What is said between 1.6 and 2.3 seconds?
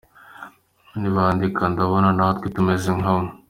Ndabona na